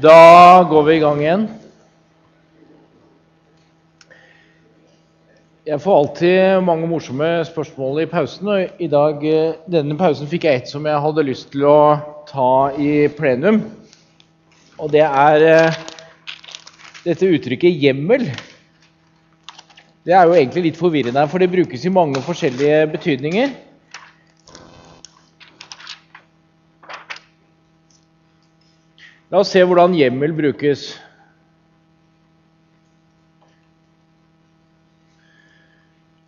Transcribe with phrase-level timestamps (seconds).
[0.00, 1.42] Da går vi i gang igjen.
[5.68, 8.48] Jeg får alltid mange morsomme spørsmål i pausen.
[8.48, 12.00] og i dag, eh, Denne pausen fikk jeg et som jeg hadde lyst til å
[12.26, 13.60] ta i plenum.
[14.78, 15.76] Og det er eh,
[17.04, 18.32] dette uttrykket 'hjemmel'.
[20.06, 23.50] Det er jo egentlig litt forvirrende, for det brukes i mange forskjellige betydninger.
[29.32, 30.90] La oss se hvordan hjemmel brukes.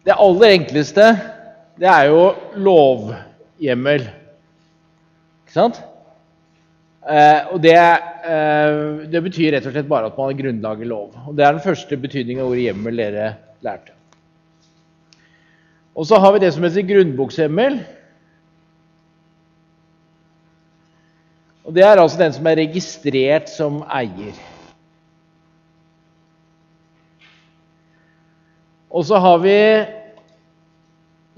[0.05, 1.11] Det aller enkleste
[1.81, 2.23] det er jo
[2.65, 4.07] lovhjemmel.
[5.45, 5.81] Ikke sant?
[7.05, 8.77] Eh, og det, eh,
[9.13, 11.11] det, betyr rett og slett bare at man har grunnlag i lov.
[11.27, 13.27] Og Det er den første betydningen av ordet hjemmel dere
[13.61, 13.93] lærte.
[15.95, 17.83] Og så har vi det som heter grunnbokshjemmel.
[21.65, 24.37] Og Det er altså den som er registrert som eier.
[28.95, 29.55] Og så har vi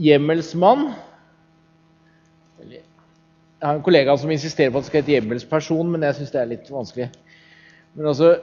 [0.02, 0.90] hjemmelsmann.
[2.60, 2.82] Jeg
[3.62, 6.40] har en kollega som insisterer på at det skal hete hjemmelsperson, men jeg syns det
[6.40, 7.06] er litt vanskelig.
[7.96, 8.34] Men altså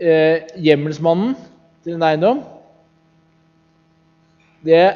[0.00, 1.34] eh, Hjemmelsmannen
[1.84, 2.40] til en eiendom,
[4.64, 4.86] det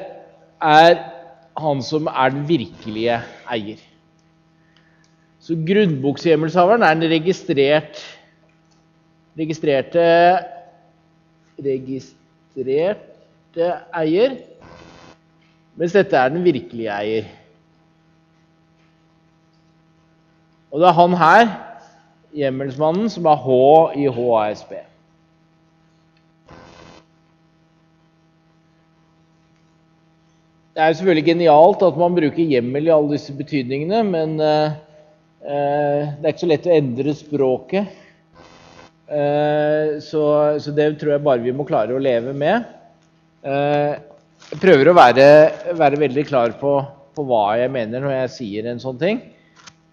[0.63, 0.97] er
[1.59, 3.21] han som er den virkelige
[3.53, 3.83] eier.
[5.47, 8.01] Så grunnbokshjemmelshaveren er den registrert,
[9.39, 10.07] registrerte
[11.63, 14.33] registrerte eier,
[15.79, 17.29] mens dette er den virkelige eier.
[20.75, 21.53] Og det er han her,
[22.37, 23.59] hjemmelsmannen, som er H
[24.03, 24.73] i HASB.
[30.75, 34.75] Det er jo selvfølgelig genialt at man bruker hjemmel i alle disse betydningene, men Eh,
[35.47, 38.03] det er ikke så lett å endre språket.
[39.07, 40.23] Eh, så,
[40.59, 42.67] så, det tror jeg bare vi må klare å leve med.
[43.47, 43.95] Eh,
[44.51, 45.29] jeg prøver å være,
[45.79, 46.75] være veldig klar på,
[47.15, 49.23] på, hva jeg mener når jeg sier en sånn ting.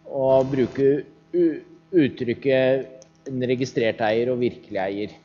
[0.09, 0.89] Og bruke
[1.93, 5.17] uttrykket en registrert eier og virkelig eier.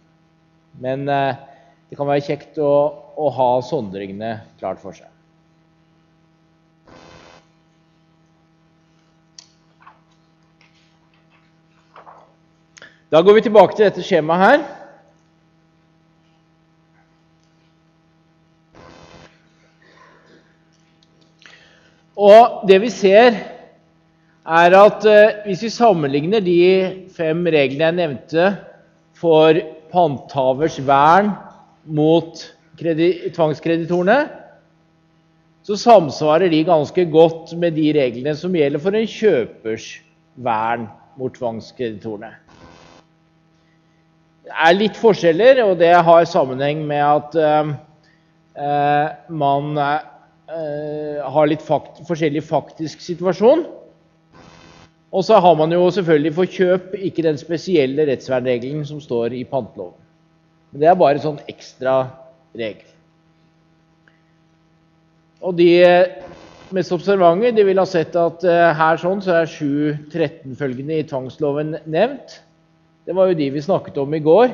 [0.80, 2.72] Men det kan være kjekt å,
[3.18, 5.07] å ha sondringene klart for seg.
[13.08, 14.64] Da går vi tilbake til dette skjemaet her.
[22.18, 23.38] Og det vi ser,
[24.48, 26.58] er at eh, hvis vi sammenligner de
[27.16, 28.48] fem reglene jeg nevnte
[29.16, 29.56] for
[29.92, 31.30] panthavers vern
[31.84, 32.42] mot
[32.76, 34.18] tvangskreditorene,
[35.64, 39.88] så samsvarer de ganske godt med de reglene som gjelder for en kjøpers
[40.36, 42.34] vern mot tvangskreditorene.
[44.48, 51.64] Det er litt forskjeller, og det har sammenheng med at eh, man eh, har litt
[51.64, 53.66] fakt forskjellig faktisk situasjon.
[55.12, 59.44] Og så har man jo selvfølgelig for kjøp ikke den spesielle rettsvernregelen som står i
[59.48, 60.00] panteloven.
[60.72, 62.00] Men det er bare sånn ekstra
[62.56, 62.88] regel.
[65.44, 65.70] Og de
[66.74, 71.78] mest observante de vil ha sett at uh, her sånn så er 7.13-følgende i tvangsloven
[71.88, 72.40] nevnt.
[73.08, 74.50] Det var jo de vi snakket om i går,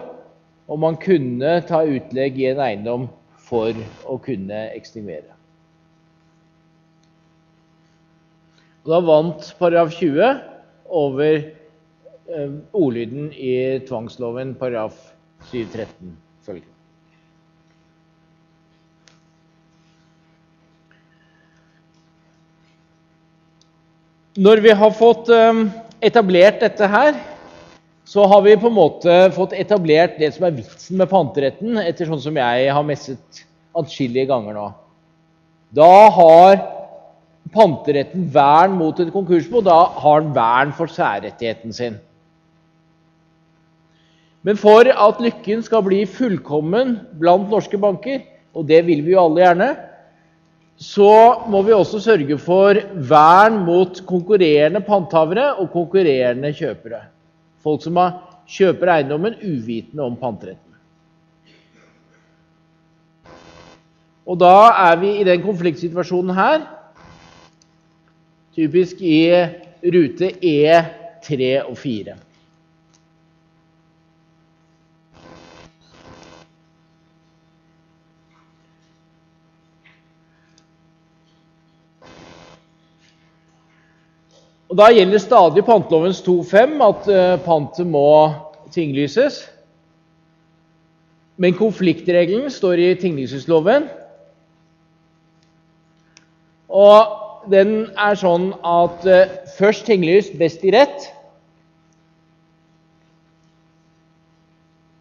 [0.70, 3.08] om man kunne ta utlegg i en eiendom
[3.48, 3.74] for
[4.06, 5.34] å kunne ekstingvere.
[8.84, 10.38] Og da vant paragraf 20
[10.86, 15.02] over eh, ordlyden i tvangsloven paragraf
[15.50, 16.14] 713
[16.46, 16.70] følgende.
[24.38, 25.64] Når vi har fått eh,
[26.06, 27.24] etablert dette her,
[28.04, 32.08] så har vi på en måte fått etablert det som er vitsen med panteretten, etter
[32.08, 33.44] sånn som jeg har messet
[33.74, 34.66] atskillige ganger nå.
[35.74, 36.58] Da har
[37.54, 39.62] panteretten vern mot et konkursbo.
[39.64, 41.96] Da har den vern for særrettigheten sin.
[44.44, 48.20] Men for at lykken skal bli fullkommen blant norske banker,
[48.52, 49.70] og det vil vi jo alle gjerne,
[50.76, 52.76] så må vi også sørge for
[53.08, 57.06] vern mot konkurrerende panthavere og konkurrerende kjøpere.
[57.64, 60.60] Folk som har, kjøper eiendommen uvitende om panteretten.
[64.24, 66.62] Og da er vi i den konfliktsituasjonen her,
[68.56, 69.32] typisk i
[69.84, 72.16] rute E3 og 4.
[84.74, 88.08] Og Da gjelder stadig pantelovens 2.5 at uh, pantet må
[88.74, 89.36] tinglyses.
[91.38, 93.86] Men konfliktregelen står i tinglysningsloven.
[96.74, 101.06] Og den er sånn at eh, først tinglys, best i rett.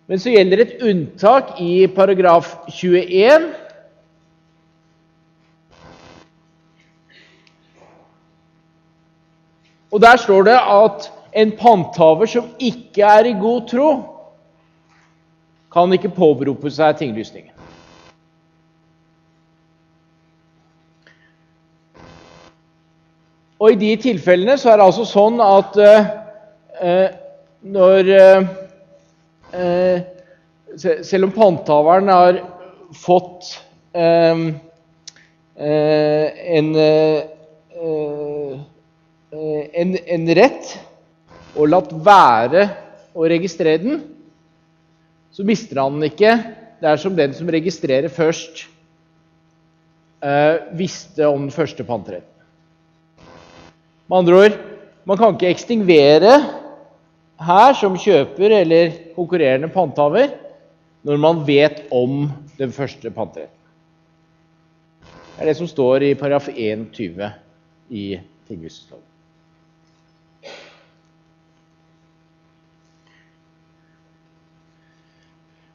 [0.05, 3.49] Men så gjelder et unntak i paragraf 21.
[9.93, 13.89] Og der står det at en panthaver som ikke er i god tro,
[15.73, 17.53] kan ikke påberope seg tinglysningen.
[23.63, 27.05] Og i de tilfellene så er det altså sånn at eh,
[27.61, 28.49] når eh,
[29.53, 30.09] eh
[31.05, 32.39] Selv om panthaveren har
[32.97, 33.51] fått
[33.93, 34.39] eh,
[35.53, 37.19] eh, en, eh,
[39.33, 40.73] en, en rett
[41.57, 42.67] og latt være
[43.13, 44.01] å registrere den,
[45.33, 46.35] så mister han den ikke
[46.83, 48.65] Det er som den som registrerer først,
[50.75, 52.27] visste om den første panteretten.
[54.11, 54.57] Med andre ord,
[55.07, 56.33] man kan ikke ekstingvere
[57.43, 60.35] her som kjøper eller konkurrerende pantehaver
[61.07, 62.27] når man vet om
[62.59, 63.59] den første panteretten.
[65.33, 67.31] Det er det som står i paragraf 21
[67.89, 68.05] i
[68.47, 69.12] tinghusloven.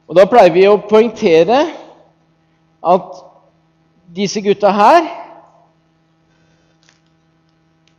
[0.09, 1.59] Og Da pleier vi å poengtere
[2.81, 3.09] at
[4.15, 5.03] disse gutta her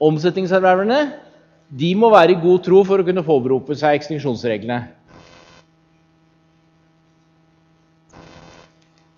[0.01, 1.01] Omsetningserververne
[1.71, 4.79] de må være i god tro for å kunne påberope seg ekstinksjonsreglene.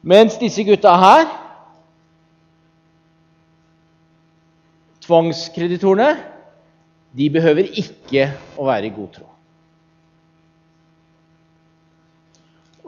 [0.02, 1.28] Mens disse gutta her,
[5.06, 6.10] tvangskreditorene,
[7.14, 8.26] de behøver ikke
[8.58, 9.28] å være i god tro.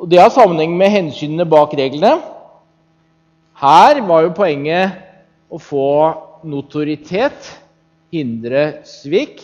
[0.05, 2.19] Og Det har sammenheng med hensynene bak reglene.
[3.57, 4.99] Her var jo poenget
[5.49, 5.87] å få
[6.45, 7.49] notoritet
[8.13, 9.41] hindre svik.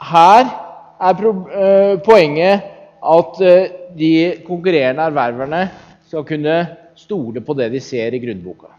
[0.00, 0.48] Her
[1.10, 2.72] er eh, poenget
[3.04, 4.10] at eh, de
[4.48, 5.62] konkurrerende erververne
[6.08, 6.56] skal kunne
[6.96, 8.72] stole på det de ser i grunnboka.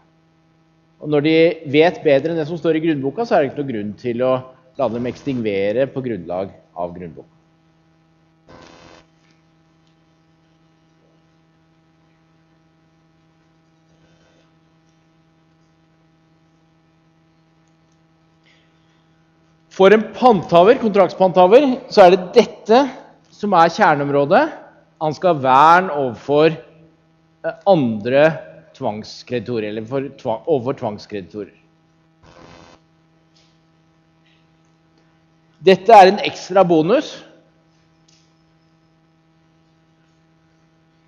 [0.98, 1.38] Og Når de
[1.78, 4.26] vet bedre enn det som står i grunnboka, så er det ikke noe grunn til
[4.26, 4.36] å
[4.82, 7.37] la dem ekstingvere på grunnlag av grunnboka.
[19.78, 22.80] For en panthaver, kontraktspanthaver så er det dette
[23.30, 24.40] som er kjerneområdet.
[24.98, 28.24] Han skal ha vern overfor eh, andre
[28.74, 30.08] tvangskreditorer, eller for,
[30.50, 31.52] overfor tvangskreditorer.
[35.68, 37.12] Dette er en ekstra bonus.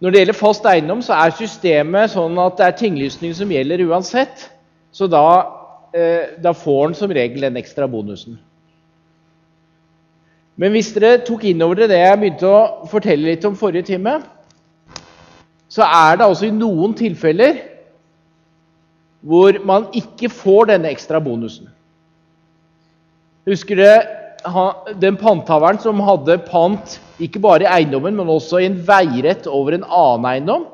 [0.01, 3.83] Når det gjelder fast eiendom, så er systemet sånn at det er tinglysning som gjelder
[3.91, 4.47] uansett.
[4.95, 5.27] Så da,
[5.91, 8.39] eh, da får en som regel den ekstra bonusen.
[10.61, 13.95] Men hvis dere tok inn over dere det jeg begynte å fortelle litt om forrige
[13.95, 14.19] time,
[15.73, 17.63] så er det altså i noen tilfeller
[19.25, 21.69] hvor man ikke får denne ekstra bonusen.
[23.49, 28.79] Husker dere den panthaveren som hadde pant ikke bare i eiendommen, men også i en
[28.85, 30.69] veirett over en annen eiendom?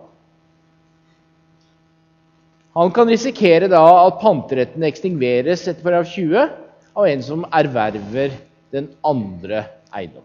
[2.77, 6.51] Han kan risikere da at panteretten ekstingveres etter§ 20
[6.97, 8.35] av en som erverver
[8.75, 9.65] den andre
[9.95, 10.25] eiendom.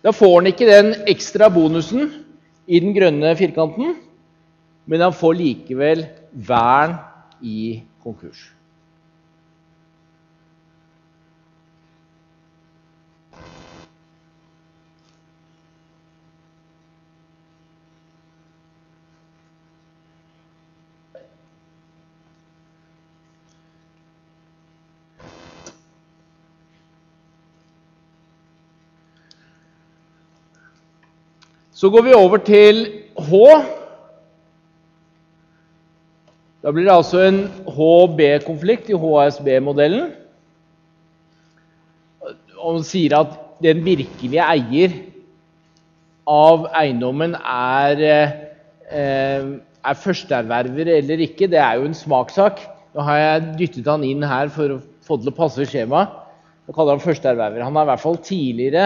[0.00, 2.06] Da får han ikke den ekstra bonusen
[2.64, 3.98] i den grønne firkanten,
[4.88, 6.96] men han får likevel vern
[7.44, 8.48] i konkurs.
[31.80, 32.82] Så går vi over til
[33.16, 33.38] H.
[36.60, 40.10] Da blir det altså en HB-konflikt i HSB-modellen.
[42.60, 44.98] Og sier at den virkelige eier
[46.28, 48.02] av eiendommen er,
[48.92, 49.46] eh,
[49.80, 51.48] er førsteerverver eller ikke.
[51.48, 52.60] Det er jo en smakssak.
[52.92, 56.18] Nå har jeg dyttet han inn her for å få til å passe skjemaet.
[56.68, 57.64] og kaller han førsteerverver.
[57.64, 58.84] Han er i hvert fall tidligere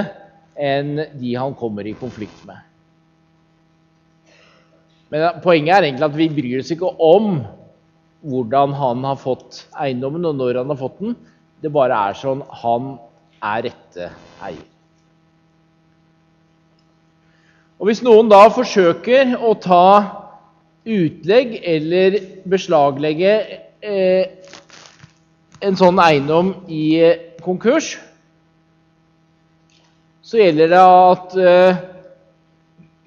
[0.56, 2.56] enn de han kommer i konflikt med.
[5.14, 7.36] Men poenget er egentlig at vi bryr oss ikke om
[8.26, 11.14] hvordan han har fått eiendommen, og når han har fått den.
[11.62, 12.96] Det bare er sånn han
[13.38, 14.08] er rette
[14.42, 14.64] eier.
[17.78, 19.86] Og Hvis noen da forsøker å ta
[20.84, 22.18] utlegg eller
[22.50, 23.32] beslaglegge
[23.84, 24.50] eh,
[25.62, 26.84] en sånn eiendom i
[27.44, 27.94] konkurs,
[30.24, 31.82] så gjelder det at eh,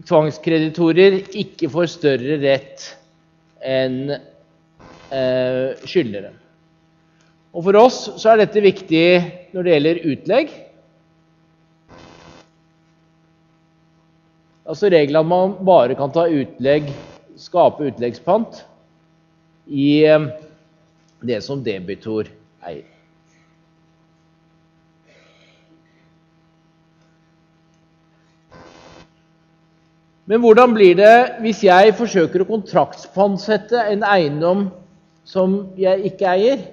[0.08, 2.86] tvangskreditorer ikke får større rett
[3.64, 6.32] enn eh, skyldnere.
[7.58, 9.06] Og For oss så er dette viktig
[9.56, 10.56] når det gjelder utlegg.
[14.68, 16.92] Altså regelen at man bare kan ta utlegg,
[17.40, 18.62] skape utleggspant
[19.68, 20.30] i eh,
[21.28, 22.30] det som debitor
[22.68, 22.97] eier.
[30.28, 34.66] Men hvordan blir det hvis jeg forsøker å kontraktspantsette en eiendom
[35.28, 36.66] som jeg ikke eier?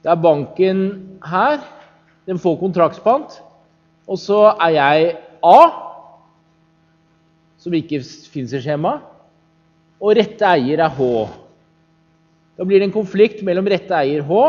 [0.00, 0.80] Det er banken
[1.20, 1.60] her.
[2.28, 3.38] Den får kontraktspant.
[4.08, 5.10] Og så er jeg
[5.44, 5.58] A,
[7.60, 8.00] som ikke
[8.32, 9.04] fins i skjemaet,
[9.98, 11.10] og rette eier er H.
[12.56, 14.40] Da blir det en konflikt mellom rette eier H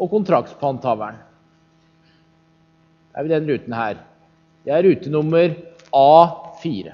[0.00, 1.18] og kontraktspanthaveren.
[3.20, 3.96] Er ved den ruten her.
[4.64, 5.50] Det er rute nummer
[5.92, 6.92] A4.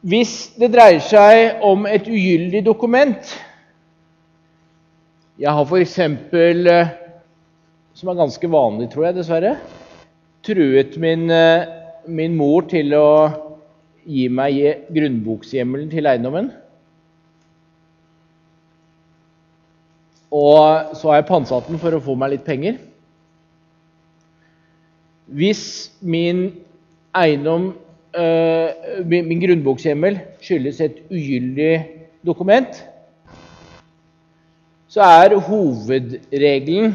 [0.00, 3.34] Hvis det dreier seg om et ugyldig dokument
[5.36, 6.94] Jeg har f.eks., eh,
[7.92, 9.58] som er ganske vanlig, tror jeg, dessverre,
[10.42, 11.77] truet min, eh,
[12.08, 13.10] min mor til å
[14.08, 16.50] gi meg grunnbokshjemmelen til eiendommen.
[20.32, 22.80] Og så har jeg pantsatt den for å få meg litt penger.
[25.28, 25.62] Hvis
[26.00, 26.48] min
[27.16, 27.70] eiendom
[28.16, 28.68] uh,
[29.08, 31.74] min grunnbokshjemmel skyldes et ugyldig
[32.24, 32.80] dokument,
[34.88, 36.94] så er hovedregelen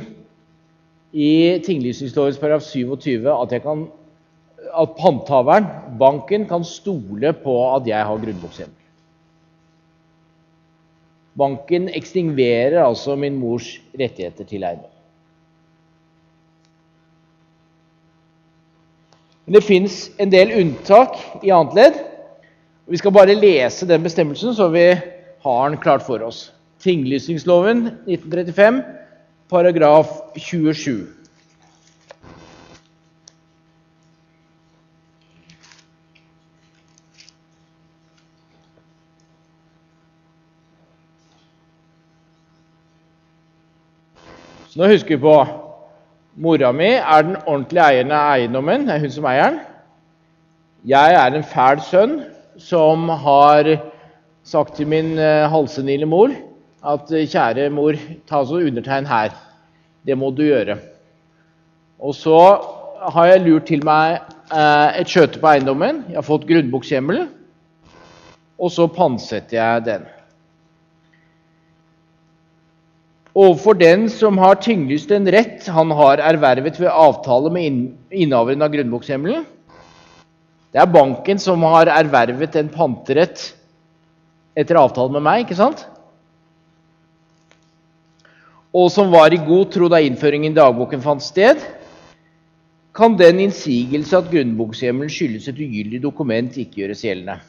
[1.13, 3.86] i tinglysningsloven paragraf 27 at, jeg kan,
[4.74, 5.68] at panthaveren,
[6.00, 8.80] banken, kan stole på at jeg har grunnbokshjemmel.
[11.38, 14.89] Banken ekstingverer altså min mors rettigheter til eiendom.
[19.46, 21.98] Men det fins en del unntak i annet ledd.
[22.88, 24.86] Vi skal bare lese den bestemmelsen, så vi
[25.44, 26.51] har den klart for oss.
[26.84, 28.82] Tinglysningsloven 1935,
[29.51, 31.23] paragraf 27.
[44.74, 45.34] Så nå husker vi på
[46.42, 48.88] Mora mi er den ordentlige eieren av eiendommen.
[48.88, 49.60] Det er hun som eier den.
[50.89, 52.15] Jeg er en fæl sønn
[52.58, 53.70] som har
[54.42, 56.34] sagt til min halsenile halvsenile mor
[56.89, 59.38] at kjære mor, ta så undertegn her.
[60.01, 60.80] Det må du gjøre.
[62.01, 62.42] Og så
[63.13, 66.01] har jeg lurt til meg uh, et skjøte på eiendommen.
[66.10, 67.30] Jeg har fått grunnbokshjemmelen.
[68.58, 70.12] Og så pantsetter jeg den.
[73.34, 77.66] Overfor den som har tinglyst en rett han har ervervet ved avtale med
[78.13, 79.46] innehaveren av grunnbokshemmelen.
[80.74, 83.52] Det er banken som har ervervet en panterett
[84.58, 85.86] etter avtale med meg, ikke sant?
[88.74, 91.62] Og som var i god tro da innføringen i dagboken fant sted,
[92.94, 97.40] kan den innsigelse at grunnbokshjemmelen skyldes et ugyldig dokument, ikke gjøres gjeldende.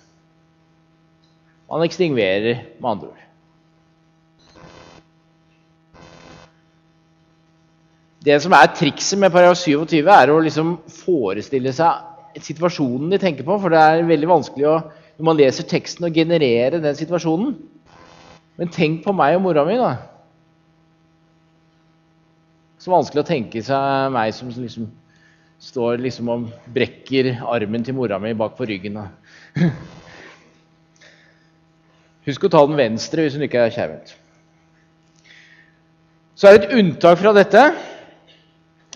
[1.69, 3.25] Man ekstingverer, med andre ord.
[8.25, 13.45] Det som er trikset med paragraf 27, er å liksom forestille seg situasjonen de tenker
[13.45, 13.59] på.
[13.61, 14.79] For det er veldig vanskelig å,
[15.19, 17.53] når man leser teksten, å generere den situasjonen.
[18.57, 19.93] Men tenk på meg og mora mi, da.
[22.81, 24.89] Så vanskelig å tenke seg meg som liksom
[25.65, 28.99] står liksom og brekker armen til mora mi bak på ryggen.
[32.27, 34.13] Husk å ta den venstre hvis hun ikke er skjermet.
[36.35, 37.63] Så er det et unntak fra dette.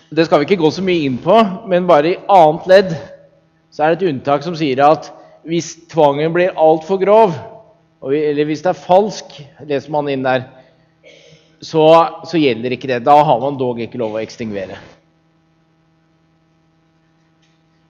[0.09, 1.35] Det skal vi ikke gå så mye inn på,
[1.69, 2.93] men bare i annet ledd
[3.69, 5.11] så er det et unntak som sier at
[5.45, 7.35] hvis tvangen blir altfor grov,
[8.01, 9.35] eller hvis det er falsk,
[9.69, 10.47] leser man inn der,
[11.61, 11.83] så,
[12.23, 13.03] så, gjelder ikke det.
[13.05, 14.77] Da har man dog ikke lov å ekstinguere.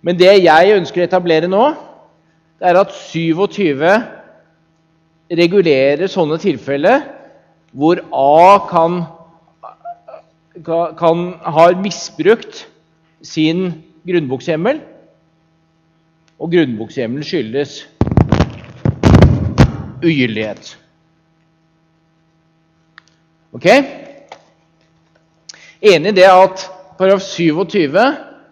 [0.02, 1.64] Men det jeg ønsker å etablere nå,
[2.60, 3.86] det er at 27
[5.40, 7.06] regulerer sånne tilfeller
[7.78, 9.04] hvor A kan,
[10.66, 12.66] kan har misbrukt
[13.22, 13.72] sin
[14.08, 14.82] grunnbokshjemmel,
[16.40, 17.82] og grunnbokshjemmelen skyldes
[20.04, 20.76] ugyldighet.
[23.56, 23.66] Ok?
[25.80, 26.68] Enig i det at
[27.00, 27.96] paragraf 27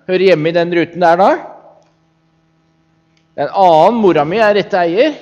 [0.07, 1.29] hører hjemme i den ruten der da?
[3.37, 5.13] En annen mora mi er rette eier,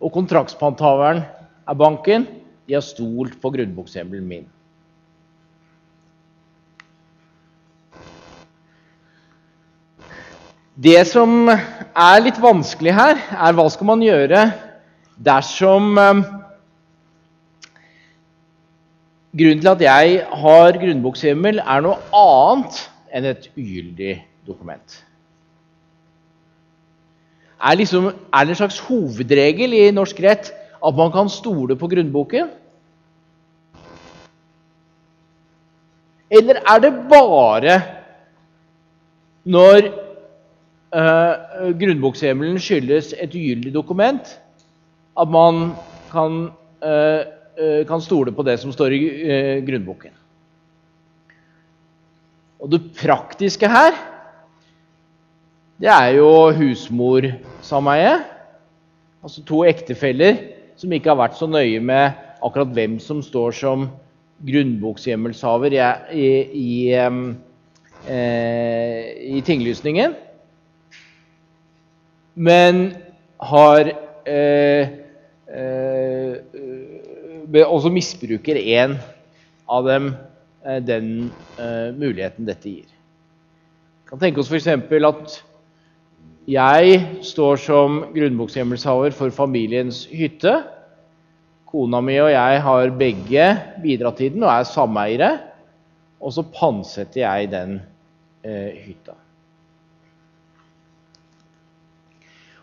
[0.00, 1.24] og kontraktspanthaveren
[1.68, 2.28] er banken.
[2.68, 4.46] De har stolt på grunnbokshjemmelen min.
[10.78, 14.44] Det som er litt vanskelig her, er hva skal man gjøre
[15.18, 16.20] dersom eh,
[19.30, 22.80] Grunnen til at jeg har grunnbokshjemmel, er noe annet
[23.14, 24.96] enn et ugyldig dokument.
[27.62, 31.92] Er, liksom, er det en slags hovedregel i norsk rett at man kan stole på
[31.92, 32.50] grunnboken?
[36.26, 37.78] Eller er det bare
[39.46, 39.92] når
[40.94, 44.32] uh, grunnbokshjemmelen skyldes et ugyldig dokument,
[45.20, 45.72] at man
[46.10, 46.40] kan,
[46.82, 47.20] uh,
[47.60, 49.02] uh, kan, stole på det som står i
[49.66, 50.14] grunnboken.
[52.60, 53.94] Og det praktiske her,
[55.80, 58.26] det er jo husmorsameiet.
[59.24, 60.36] Altså to ektefeller
[60.80, 63.86] som ikke har vært så nøye med akkurat hvem som står som
[64.44, 65.80] grunnbokshjemmelshaver i,
[66.16, 66.68] i, i,
[67.04, 67.34] um,
[68.08, 70.16] i tinglysningen
[72.40, 72.94] men
[73.40, 73.90] har
[74.28, 74.88] eh,
[75.52, 76.34] eh,
[77.66, 78.96] også misbruker en
[79.68, 80.10] av dem
[80.64, 81.30] eh, den
[81.60, 82.88] eh, muligheten dette gir.
[82.88, 84.68] Vi kan tenke oss f.eks.
[84.72, 85.38] at
[86.50, 90.56] jeg står som grunnbokshjemmelshaver for familiens hytte.
[91.70, 93.46] Kona mi og jeg har begge
[93.84, 95.30] bidratt til den og er sameiere.
[96.20, 97.78] Og så pantsetter jeg den
[98.42, 99.14] eh, hytta.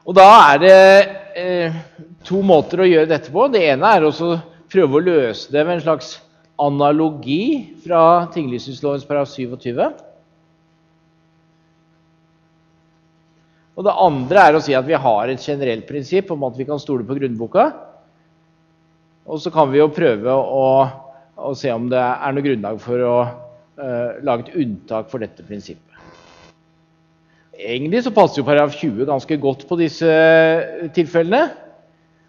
[0.08, 0.76] Og Da er det
[1.36, 1.80] eh,
[2.28, 3.50] to måter å gjøre dette på.
[3.52, 4.12] Det ene er å
[4.72, 6.14] prøve å løse det med en slags
[6.58, 9.82] analogi fra tinglysningsloven§ 27.
[13.78, 16.66] Og Det andre er å si at vi har et generelt prinsipp om at vi
[16.66, 17.68] kan stole på grunnboka.
[19.28, 20.64] Og så kan vi jo prøve å,
[21.36, 25.44] å se om det er noe grunnlag for å uh, lage et unntak for dette
[25.46, 25.87] prinsippet.
[27.58, 30.10] Egentlig så passer jo paragraf 20 ganske godt på disse
[30.94, 31.48] tilfellene.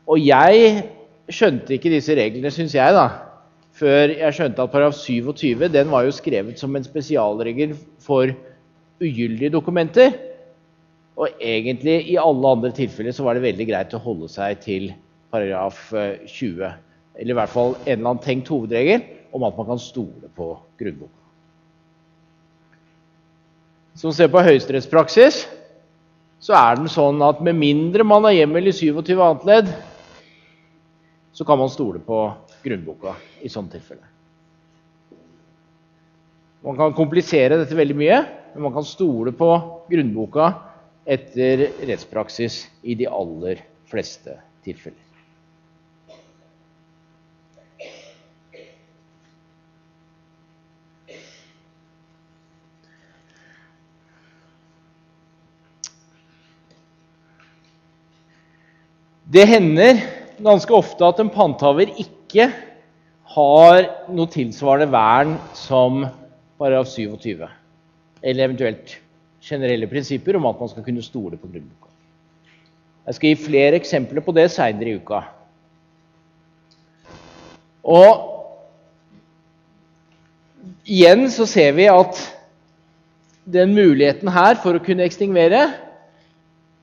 [0.09, 0.85] Og jeg
[1.29, 3.09] skjønte ikke disse reglene, syns jeg, da,
[3.77, 8.33] før jeg skjønte at paragraf 27 den var jo skrevet som en spesialregel for
[9.05, 10.17] ugyldige dokumenter.
[11.19, 14.93] Og egentlig i alle andre tilfeller så var det veldig greit å holde seg til
[15.35, 16.65] paragraf 20.
[16.65, 16.81] Eh,
[17.19, 20.53] eller i hvert fall en eller annen tenkt hovedregel om at man kan stole på
[20.81, 21.18] grunnboka
[23.99, 25.41] som ser på høyesterettspraksis,
[26.39, 29.73] så er den sånn at med mindre man har hjemmel i 27 annet ledd,
[31.35, 32.21] så kan man stole på
[32.63, 34.07] grunnboka i sånne tilfeller.
[36.67, 38.23] Man kan komplisere dette veldig mye,
[38.55, 39.51] men man kan stole på
[39.91, 40.53] grunnboka
[41.09, 44.35] etter rettspraksis i de aller fleste
[44.67, 45.08] tilfeller.
[59.29, 59.99] Det hender
[60.41, 62.47] ganske ofte at en panthaver ikke
[63.35, 66.07] har noe tilsvarende vern som
[66.57, 67.43] paragraf 27,
[68.25, 68.95] eller eventuelt
[69.45, 71.93] generelle prinsipper om at man skal kunne stole på grunnboka.
[73.05, 75.21] Jeg skal gi flere eksempler på det seinere i uka.
[77.85, 78.25] Og
[80.89, 82.17] igjen så ser vi at
[83.49, 85.67] den muligheten her for å kunne ekstingvere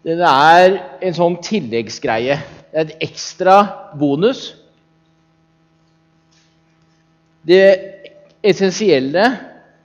[0.06, 2.38] den er en sånn tilleggsgreie.
[2.70, 3.58] Det er et ekstra
[3.98, 4.52] bonus.
[7.46, 7.66] Det
[8.46, 9.26] essensielle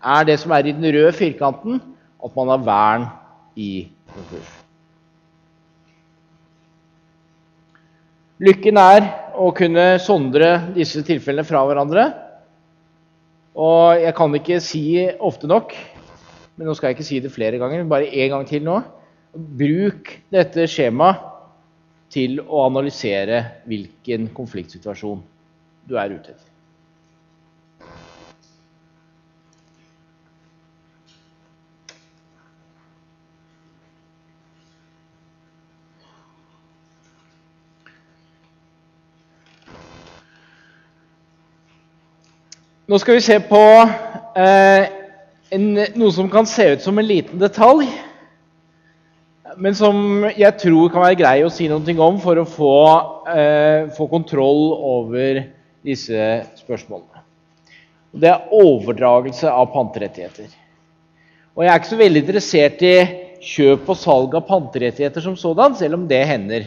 [0.00, 1.80] er det som er i den røde firkanten,
[2.20, 3.09] at man har vern
[3.56, 4.56] i konkurs.
[8.40, 9.09] Lykken er
[9.40, 12.06] å kunne sondre disse tilfellene fra hverandre.
[13.56, 14.85] Og jeg kan ikke si
[15.20, 15.74] ofte nok,
[16.56, 18.80] men nå skal jeg ikke si det flere ganger, bare én gang til nå
[19.35, 21.27] bruk dette skjemaet
[22.11, 25.21] til å analysere hvilken konfliktsituasjon
[25.87, 26.47] du er ute etter.
[42.90, 43.59] Nå skal vi se på
[44.35, 44.88] eh,
[45.55, 47.87] en, noe som kan se ut som en liten detalj
[49.61, 52.77] men som jeg tror kan være grei å si noe om for å få,
[53.29, 55.42] eh, få kontroll over
[55.85, 57.20] disse spørsmålene.
[58.12, 60.49] Det er overdragelse av panterettigheter.
[61.55, 62.94] Og jeg er ikke så veldig interessert i
[63.40, 66.66] kjøp og salg av panterettigheter som sådan, selv om det hender.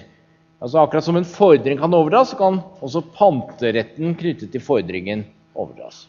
[0.61, 5.25] Altså Akkurat som en fordring kan overdras, så kan også panteretten knyttet til fordringen
[5.55, 6.05] overdras.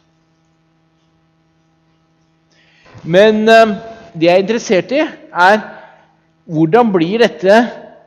[3.03, 3.75] Men eh,
[4.13, 5.74] det jeg er interessert i, er
[6.45, 7.59] hvordan blir dette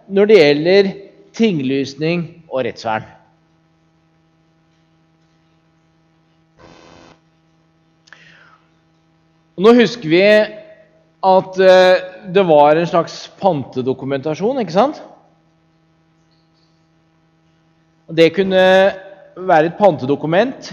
[0.09, 0.91] når det gjelder
[1.37, 3.07] tinglysning og rettsvern?
[9.59, 15.01] Nå husker vi at eh, det var en slags pantedokumentasjon, ikke sant?
[18.09, 18.63] Det kunne
[19.35, 20.71] være et pantedokument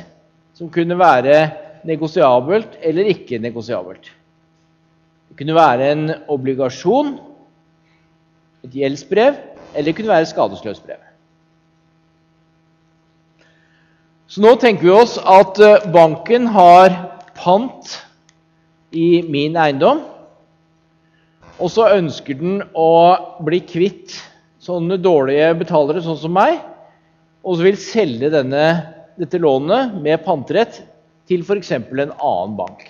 [0.56, 1.40] som kunne være
[1.86, 4.06] negosiabelt eller ikke negosiabelt.
[5.30, 7.16] Det kunne være en obligasjon,
[8.66, 9.38] et gjeldsbrev,
[9.74, 11.02] eller det kunne være et skadesløst brev.
[14.28, 16.96] Så nå tenker vi oss at eh, banken har
[17.38, 17.92] pant
[18.96, 20.02] i min eiendom.
[21.56, 22.90] Og så ønsker den å
[23.46, 24.18] bli kvitt
[24.66, 26.58] sånne dårlige betalere sånn som meg,
[27.46, 28.66] og så vil selge denne,
[29.16, 30.82] dette lånet med panterett
[31.30, 31.72] til f.eks.
[31.78, 32.88] en annen bank.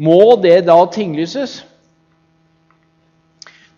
[0.00, 1.60] Må det da tinglyses?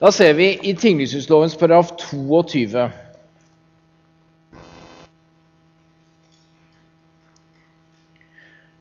[0.03, 2.89] Da ser vi i tinglysningslovens paragraf 22.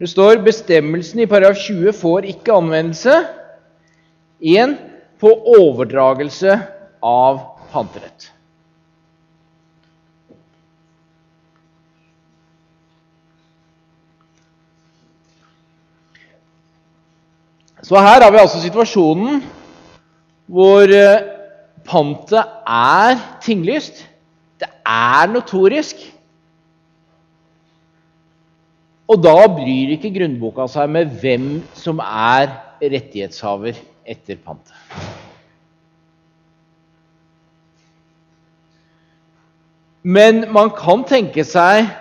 [0.01, 3.19] Det står bestemmelsen i paragraf 20 får ikke anvendelse
[4.41, 4.73] 1.
[5.21, 6.57] på overdragelse
[7.05, 7.38] av
[7.69, 8.31] panterett.
[17.86, 19.43] Så her har vi altså situasjonen
[20.51, 21.27] hvor eh,
[21.87, 24.03] pantet er tinglyst.
[24.59, 26.01] Det er notorisk.
[29.11, 34.75] Og da bryr ikke grunnboka seg med hvem som er rettighetshaver etter pantet.
[40.01, 41.91] Men man kan tenke seg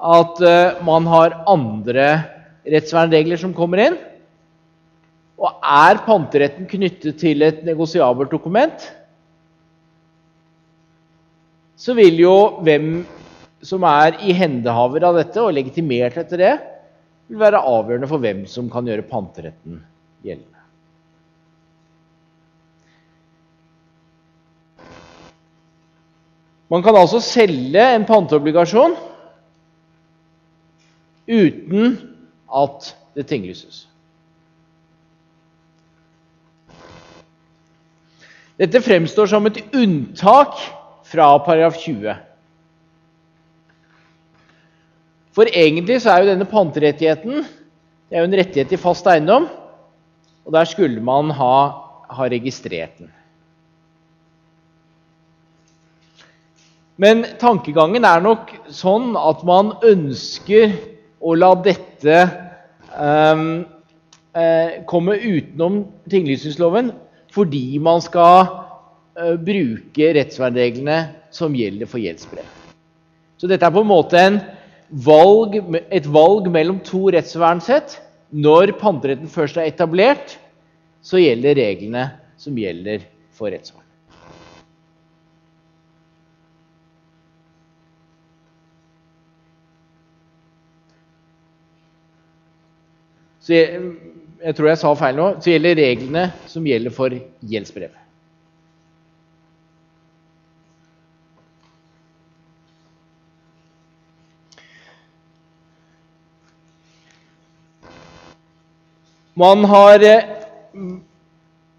[0.00, 2.10] at uh, man har andre
[2.68, 3.98] rettsvernregler som kommer inn.
[5.40, 8.82] Og er panteretten knyttet til et negosiabelt dokument,
[11.80, 12.90] så vil jo hvem
[13.64, 16.54] som er ihendehaver av dette og legitimert etter det,
[17.30, 19.80] vil være avgjørende for hvem som kan gjøre panteretten
[20.24, 20.60] gjeldende.
[26.70, 28.92] Man kan altså selge en panteobligasjon
[31.30, 31.96] uten
[32.60, 33.89] at det tinglyses.
[38.60, 40.58] Dette fremstår som et unntak
[41.08, 42.12] fra paragraf 20.
[45.32, 47.46] For egentlig så er jo denne panterettigheten
[48.10, 49.44] det er jo en rettighet i fast eiendom,
[50.42, 51.56] og der skulle man ha,
[52.10, 53.12] ha registrert den.
[56.98, 60.74] Men tankegangen er nok sånn at man ønsker
[61.22, 62.18] å la dette
[62.98, 63.62] um,
[64.90, 66.90] komme utenom tinglysningsloven
[67.34, 68.46] fordi man skal
[69.18, 71.00] uh, bruke rettsvernreglene
[71.34, 72.46] som gjelder for gjeldsbrev.
[73.40, 74.40] Så dette er på en måte en
[74.90, 75.56] valg,
[75.88, 77.98] et valg mellom to rettsvernsett.
[78.30, 80.36] Når panteretten først er etablert,
[81.02, 83.86] så gjelder reglene som gjelder for rettsvern.
[93.40, 93.56] Så
[94.40, 97.92] jeg, tror jeg sa feil nå, så gjelder reglene som gjelder for gjeldsbrev.
[109.40, 110.26] Man har eh,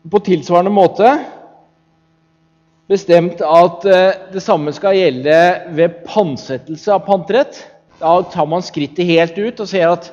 [0.10, 1.12] på tilsvarende måte
[2.90, 5.36] bestemt at eh, det samme skal gjelde
[5.78, 7.60] ved pantsettelse av panterett.
[8.02, 10.10] Da tar man skrittet helt ut og ser at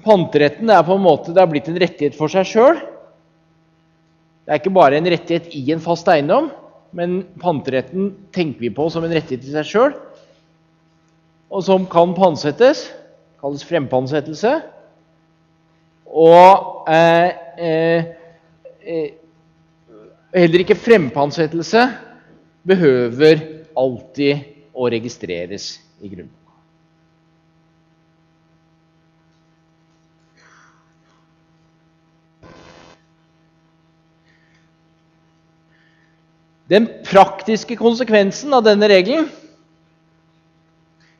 [0.00, 2.80] Panteretten er på en måte, det har blitt en rettighet for seg sjøl.
[4.42, 6.48] Det er ikke bare en rettighet i en fast eiendom,
[6.96, 9.94] men panteretten tenker vi på som en rettighet i seg sjøl,
[11.52, 12.86] og som kan pantsettes.
[13.42, 14.52] Kalles frempantsettelse.
[16.12, 18.04] Og eh, eh,
[18.86, 19.08] eh,
[20.36, 21.86] heller ikke frempantsettelse
[22.68, 23.42] behøver
[23.78, 26.41] alltid å registreres i grunnboka.
[36.72, 39.28] Den praktiske konsekvensen av denne regelen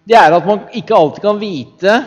[0.08, 1.98] det er at man ikke alltid kan vite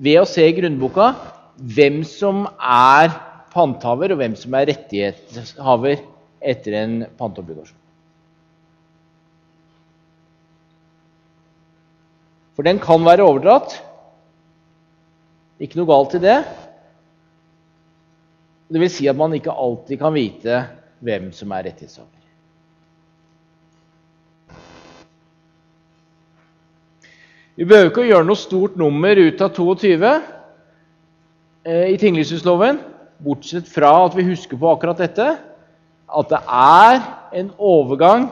[0.00, 1.12] ved å se i grunnboka
[1.60, 3.12] hvem som er
[3.52, 6.00] panthaver, og hvem som er rettighetshaver
[6.40, 7.76] etter en panteobligasjon.
[12.56, 13.76] For den kan være overdratt.
[15.60, 16.38] Ikke noe galt i det.
[18.70, 20.64] Det vil si at man ikke alltid kan vite
[21.04, 22.19] hvem som er rettighetshaver.
[27.60, 32.78] Vi behøver ikke å gjøre noe stort nummer ut av 22 eh, i tinglysningsloven,
[33.20, 35.26] bortsett fra at vi husker på akkurat dette,
[36.08, 37.02] at det er
[37.36, 38.30] en overgang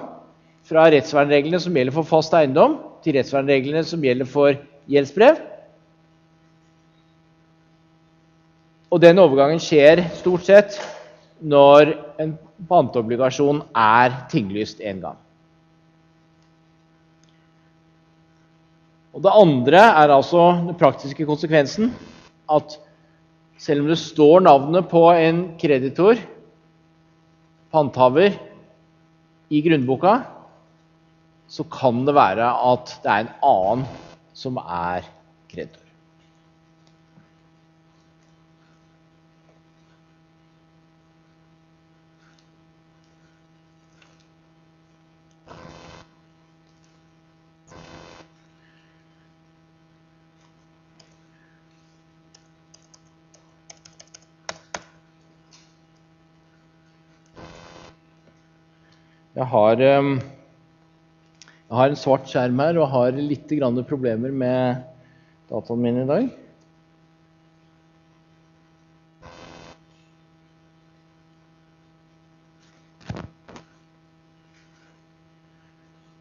[0.64, 4.56] fra rettsvernreglene som gjelder for fast eiendom, til rettsvernreglene som gjelder for
[4.88, 5.44] gjeldsbrev.
[8.88, 10.80] Og den overgangen skjer stort sett
[11.44, 12.38] når en
[12.72, 15.20] panteobligasjon er tinglyst én gang.
[19.16, 21.92] Og Det andre er altså den praktiske konsekvensen
[22.52, 22.76] at
[23.58, 26.20] selv om det står navnet på en kreditor,
[27.72, 28.36] panthaver,
[29.48, 30.18] i grunnboka,
[31.48, 33.84] så kan det være at det er en annen
[34.36, 35.06] som er
[35.48, 35.87] kreditor.
[59.38, 60.16] Jeg har, ehm,
[61.38, 63.52] jeg har, en svart skjerm her og har litt
[63.86, 64.80] problemer med
[65.46, 66.26] dataen min i dag.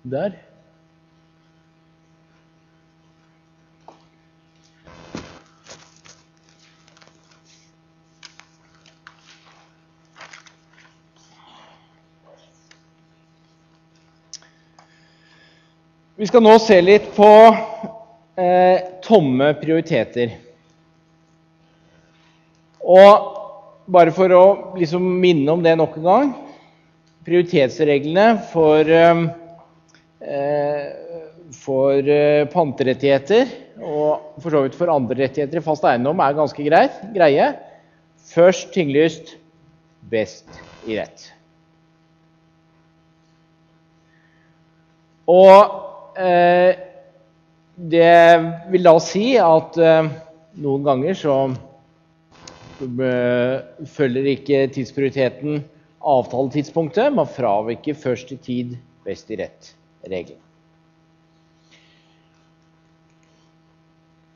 [0.06, 0.38] Der.
[16.28, 17.28] Vi skal nå se litt på
[18.36, 20.34] eh, tomme prioriteter.
[22.84, 23.30] Og
[23.88, 24.42] bare for å
[24.76, 26.34] liksom minne om det nok en gang
[27.30, 29.24] Prioritetsreglene for, eh,
[31.62, 36.68] for eh, panterettigheter og for så vidt for andre rettigheter i fast eiendom er ganske
[36.68, 37.54] greit, greie.
[38.36, 39.38] Først tinglyst,
[40.12, 40.60] best
[40.92, 41.32] i rett.
[45.32, 45.87] Og
[47.78, 48.14] det
[48.72, 50.10] vil da si at eh,
[50.64, 51.36] noen ganger så
[52.82, 55.62] eh, følger ikke tidsprioriteten
[56.02, 57.14] avtaletidspunktet.
[57.14, 58.76] Man fraviker først i tid,
[59.06, 60.42] best i rett-regelen.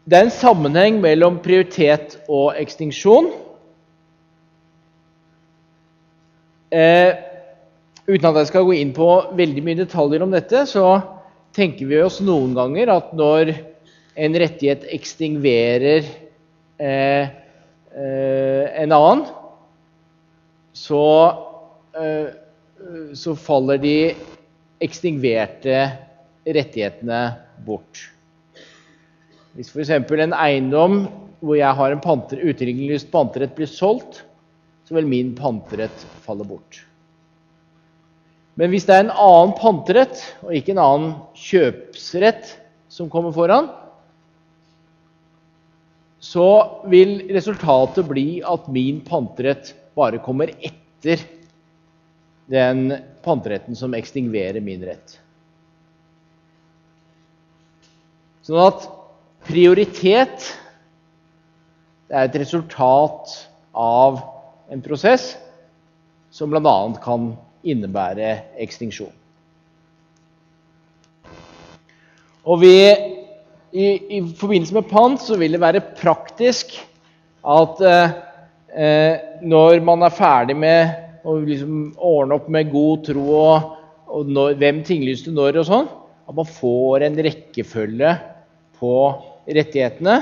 [0.05, 3.29] Det er en sammenheng mellom prioritet og ekstinksjon.
[6.73, 7.11] Eh,
[8.09, 10.85] uten at jeg skal gå inn på veldig mye detaljer om dette, så
[11.55, 13.53] tenker vi oss noen ganger at når
[14.21, 16.05] en rettighet ekstingverer
[16.81, 17.31] eh,
[17.95, 19.23] eh, en annen,
[20.75, 21.03] så,
[21.95, 22.31] eh,
[23.17, 23.95] så faller de
[24.81, 25.83] ekstingverte
[26.47, 27.21] rettighetene
[27.65, 28.07] bort.
[29.55, 29.91] Hvis f.eks.
[29.91, 31.03] en eiendom
[31.41, 34.21] hvor jeg har en panter, uteligningslyst panterett, blir solgt,
[34.87, 36.83] så vil min panterett falle bort.
[38.59, 42.55] Men hvis det er en annen panterett og ikke en annen kjøpsrett
[42.91, 43.69] som kommer foran,
[46.21, 46.47] så
[46.91, 51.23] vil resultatet bli at min panterett bare kommer etter
[52.51, 52.91] den
[53.25, 55.15] panteretten som ekstingverer min rett.
[58.45, 58.85] Sånn at
[59.47, 60.51] prioritet
[62.11, 63.31] er et resultat
[63.73, 64.19] av
[64.71, 65.31] en prosess
[66.33, 66.75] som bl.a.
[67.03, 67.31] kan
[67.63, 69.13] innebære ekstinksjon.
[72.49, 72.73] Og vi,
[73.71, 73.85] i,
[74.17, 76.73] i, forbindelse med pant så vil det være praktisk
[77.45, 83.71] at eh, når man er ferdig med å liksom ordne opp med god tro og,
[84.09, 85.89] og når, hvem tinglyste når og sånn,
[86.25, 88.15] at man får en rekkefølge
[88.81, 88.95] på
[89.45, 90.15] rettighetene,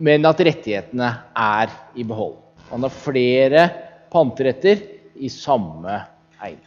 [0.00, 2.38] men at rettighetene er i behold.
[2.70, 3.66] Man har flere
[4.12, 4.80] panteretter
[5.20, 6.00] i samme
[6.40, 6.58] eie.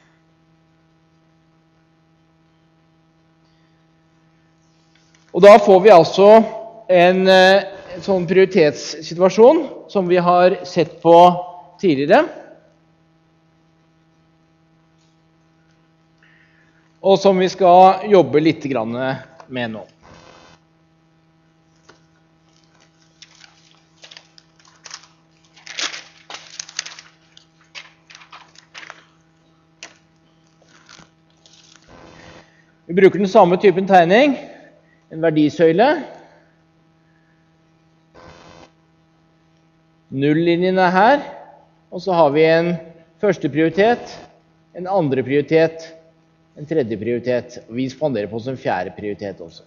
[5.33, 11.17] Og da får vi altså eh, en sånn prioritetssituasjon som vi har sett på
[11.81, 12.21] tidligere.
[17.03, 18.69] Og som vi skal jobbe litt
[19.49, 19.83] med nå.
[32.93, 34.36] Vi bruker den samme typen tegning,
[35.10, 35.88] en verdisøyle.
[40.13, 41.23] Nullinjen er her,
[41.89, 42.69] og så har vi en
[43.17, 44.13] første prioritet,
[44.77, 45.88] en andre prioritet,
[46.53, 47.58] en tredje prioritet.
[47.65, 49.65] Og vi spanderer på oss en fjerde prioritet også.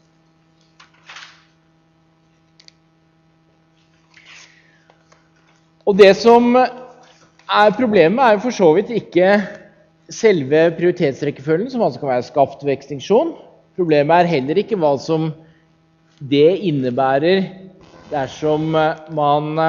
[5.83, 9.35] Og det som er problemet, er jo for så vidt ikke
[10.13, 13.35] selve prioritetsrekkefølgen, som altså kan være skapt ved ekstinksjon.
[13.77, 15.31] Problemet er heller ikke hva som
[16.21, 17.43] det innebærer
[18.11, 19.61] dersom man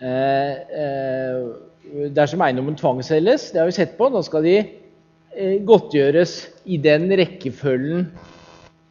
[0.00, 0.52] eh,
[0.84, 1.42] eh,
[2.14, 6.34] Dersom eiendommen tvangsselges, det har vi sett på, da skal de eh, godtgjøres
[6.70, 8.04] i den rekkefølgen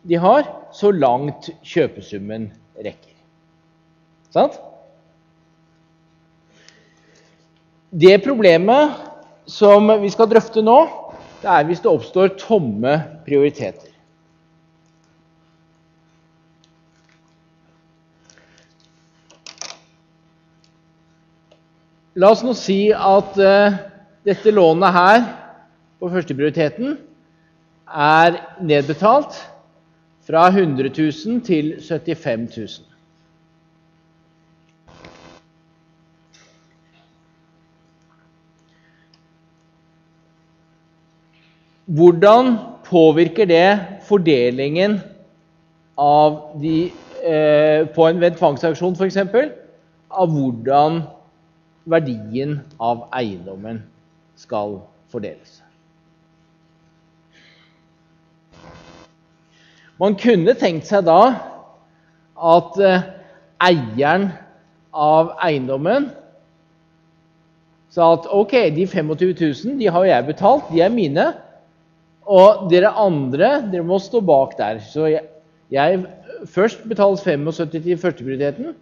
[0.10, 3.16] de har, så langt kjøpesummen rekker.
[4.36, 4.60] Sant?
[7.90, 9.09] Det problemet
[9.50, 10.80] som vi skal drøfte nå,
[11.42, 13.88] det er hvis det oppstår tomme prioriteter.
[22.20, 23.78] La oss nå si at uh,
[24.28, 25.22] dette lånet her
[26.02, 26.98] på førsteprioriteten
[27.90, 29.38] er nedbetalt
[30.28, 32.89] fra 100 000 til 75 000.
[41.90, 45.00] Hvordan påvirker det fordelingen
[46.62, 46.92] de,
[47.24, 49.18] eh, på en ved tvangsauksjon f.eks.
[50.12, 51.02] av hvordan
[51.90, 53.82] verdien av eiendommen
[54.38, 54.78] skal
[55.10, 55.64] fordeles?
[59.98, 61.20] Man kunne tenkt seg da
[62.38, 63.12] at eh,
[63.66, 64.30] eieren
[64.94, 66.12] av eiendommen
[67.90, 69.16] sa at ok, de 25
[69.66, 71.32] 000 de har jeg betalt, de er mine.
[72.30, 74.82] Og dere andre dere må stå bak der.
[74.86, 75.26] Så jeg,
[75.74, 76.06] jeg
[76.48, 78.76] Først betales 75 til førsteprioriteten,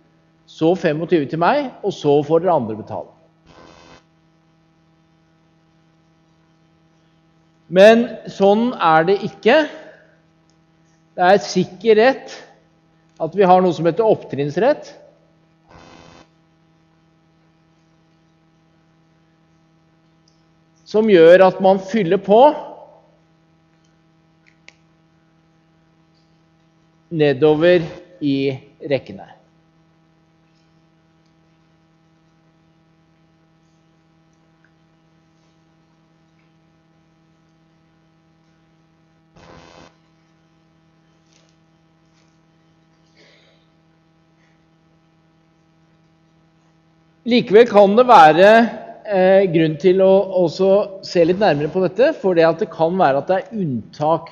[0.45, 3.09] så 25 til meg, og så får dere andre betale.
[7.67, 9.57] Men sånn er det ikke.
[11.17, 12.37] Det er sikker rett
[13.19, 14.93] at vi har noe som heter opptrinnsrett.
[20.87, 22.39] Som gjør at man fyller på
[27.09, 27.83] nedover
[28.21, 28.37] i
[28.89, 29.37] rekkene.
[47.27, 48.51] Likevel kan det være
[49.03, 53.27] eh, grunn til å se litt nærmere på dette, for det, det kan være at
[53.27, 54.31] det er unntak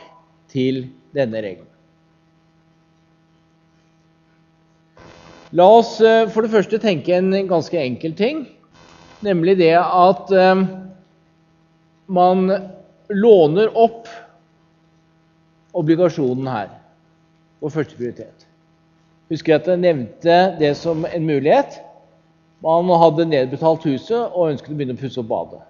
[0.54, 1.75] til denne regelen.
[5.54, 8.46] La oss eh, for det første tenke en ganske enkel ting,
[9.26, 10.64] nemlig det at eh,
[12.08, 12.48] man
[13.14, 14.10] låner opp
[15.76, 16.72] obligasjonen her
[17.62, 18.48] på første prioritet.
[19.30, 21.80] Husker at jeg nevnte det som en mulighet.
[22.66, 25.62] Man hadde nedbetalt huset og ønsket å begynne å pusse opp badet.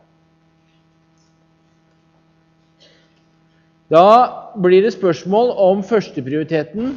[3.92, 4.06] Da
[4.58, 6.96] blir det spørsmål om førsteprioriteten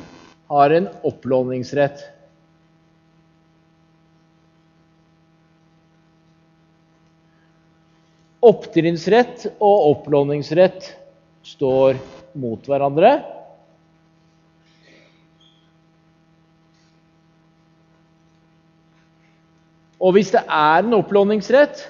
[0.48, 2.00] har en opplåningsrett.
[8.38, 10.92] Opptrinnsrett og opplåningsrett
[11.42, 11.98] står
[12.38, 13.16] mot hverandre.
[19.98, 21.80] Og hvis det er en opplåningsrett,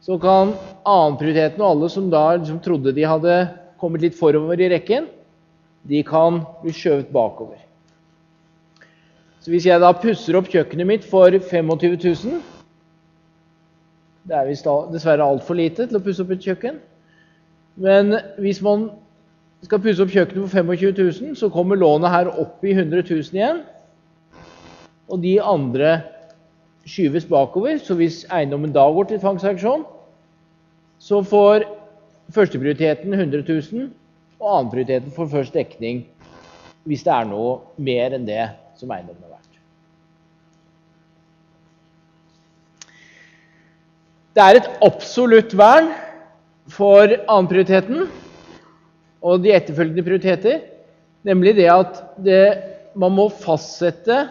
[0.00, 0.54] så kan
[0.86, 3.40] annenprioriteten og alle som da liksom trodde de hadde
[3.82, 5.08] kommet litt forover i rekken,
[5.82, 7.58] de kan bli skjøvet bakover.
[9.42, 12.40] Så hvis jeg da pusser opp kjøkkenet mitt for 25 000
[14.30, 14.50] det er
[14.92, 16.78] dessverre altfor lite til å pusse opp et kjøkken.
[17.82, 18.90] Men hvis man
[19.66, 20.94] skal pusse opp kjøkkenet for 25
[21.26, 23.64] 000, så kommer lånet her opp i 100 000 igjen.
[25.10, 25.96] Og de andre
[26.86, 27.78] skyves bakover.
[27.82, 29.82] Så hvis eiendommen da går til tvangsaksjon,
[31.00, 31.66] så får
[32.30, 33.90] førsteprioriteten 100 000,
[34.40, 36.04] og annenprioriteten får først dekning
[36.88, 38.46] hvis det er noe mer enn det
[38.78, 39.39] som eiendommen er verdt.
[44.40, 45.90] Det er et absolutt vern
[46.72, 48.06] for annenprioriteten
[49.20, 50.62] og de etterfølgende prioriteter,
[51.28, 52.38] nemlig det at det,
[52.96, 54.22] man må fastsette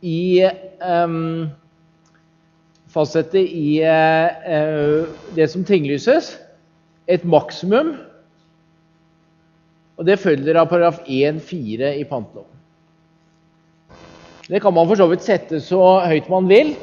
[0.00, 0.48] i
[0.80, 1.50] um,
[2.88, 5.04] Fastsette i uh,
[5.36, 6.38] det som tinglyses,
[7.04, 7.98] et maksimum.
[10.00, 12.54] Og det følger av paragraf 1-4 i panteloven.
[14.48, 16.78] Det kan man for så vidt sette så høyt man vil.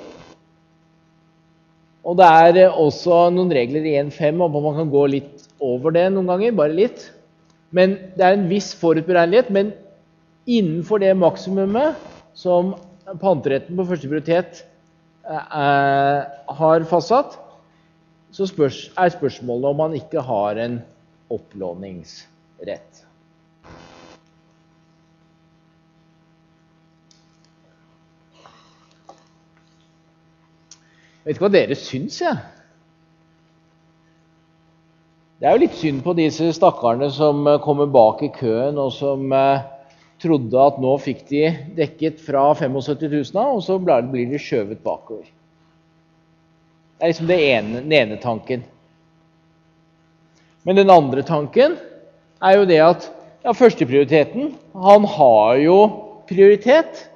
[2.05, 6.05] Og det er også noen regler i 1.5 om man kan gå litt over det
[6.13, 6.57] noen ganger.
[6.57, 7.07] Bare litt.
[7.73, 9.49] Men det er en viss forutberegnelighet.
[9.53, 9.71] Men
[10.45, 11.97] innenfor det maksimumet
[12.37, 12.75] som
[13.21, 14.61] panteretten på første prioritet
[15.25, 16.21] eh,
[16.59, 17.39] har fastsatt,
[18.35, 20.79] så spørs, er spørsmålet om man ikke har en
[21.31, 23.04] opplåningsrett.
[31.25, 32.37] Jeg vet ikke hva dere syns, jeg.
[35.41, 39.33] Det er jo litt synd på disse stakkarene som kommer bak i køen, og som
[39.33, 39.63] eh,
[40.21, 41.41] trodde at nå fikk de
[41.79, 45.25] dekket fra 75 000 av, og så blir de skjøvet bakover.
[46.95, 48.63] Det er liksom det ene, den ene tanken.
[50.61, 51.75] Men den andre tanken
[52.37, 53.09] er jo det at
[53.45, 54.55] ja, førsteprioriteten
[54.85, 55.75] Han har jo
[56.29, 57.09] prioritet.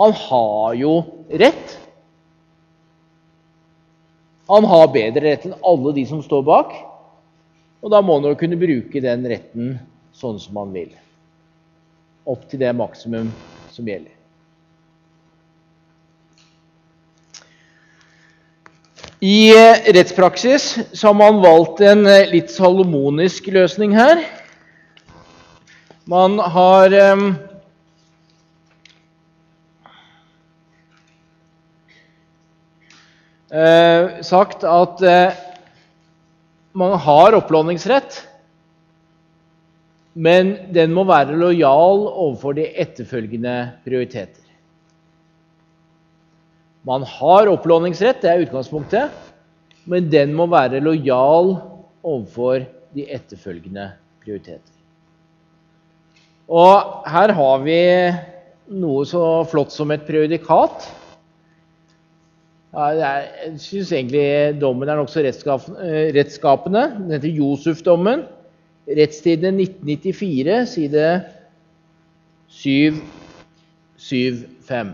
[0.00, 1.78] Han har jo rett.
[4.54, 6.74] Han har bedre rett enn alle de som står bak.
[7.84, 9.78] Og da må han jo kunne bruke den retten
[10.14, 10.92] sånn som han vil
[12.24, 13.28] opp til det maksimum
[13.74, 14.12] som gjelder.
[19.24, 24.20] I eh, rettspraksis så har man valgt en eh, litt salomonisk løsning her.
[26.08, 26.92] Man har
[33.54, 35.42] uh, sagt at eh,
[36.74, 38.22] man har opplåningsrett
[40.14, 43.54] men den må være lojal overfor de etterfølgende
[43.86, 44.42] prioriteter.
[46.86, 49.10] Man har opplåningsrett, det er utgangspunktet,
[49.90, 51.56] men den må være lojal
[52.04, 52.62] overfor
[52.94, 53.88] de etterfølgende
[54.22, 54.70] prioriteter.
[56.46, 57.80] Og her har vi
[58.78, 60.86] noe så flott som et prejudikat.
[62.74, 66.82] Jeg syns egentlig dommen er nokså rettsskapende.
[66.98, 68.24] Den heter Josef-dommen.
[68.84, 71.22] Rettstidene 1994, side
[72.50, 74.90] 775.